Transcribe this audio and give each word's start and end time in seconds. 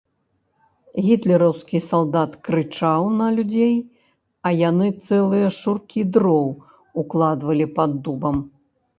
Гітлераўскі 1.07 1.79
салдат 1.87 2.31
крычаў 2.47 3.01
на 3.19 3.27
людзей, 3.35 3.75
а 4.49 4.51
яны 4.69 4.87
цэлыя 5.05 5.47
шуркі 5.59 6.01
дроў 6.15 6.47
укладвалі 7.03 7.67
пад 7.77 7.91
дубам. 8.09 8.41